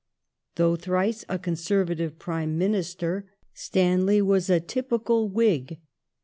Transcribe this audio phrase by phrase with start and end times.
[0.55, 5.77] Though thrice a Conservative Prime Minister, Stanley was a typical Whig.